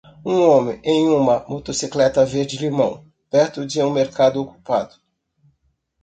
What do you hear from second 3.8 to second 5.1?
um mercado ocupado.